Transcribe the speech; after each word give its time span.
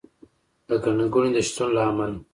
د 0.67 0.69
ګڼه 0.83 1.05
ګوڼې 1.13 1.31
د 1.35 1.37
شتون 1.47 1.69
له 1.75 1.81
امله 1.89 2.19